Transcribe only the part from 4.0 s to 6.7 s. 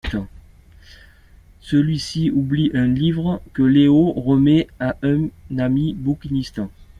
remet à un ami bouquiniste.